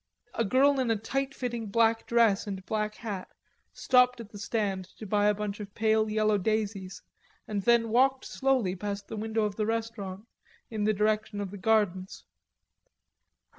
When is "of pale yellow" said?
5.59-6.39